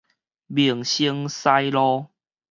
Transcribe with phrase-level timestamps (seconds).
[0.47, 2.07] 民生西路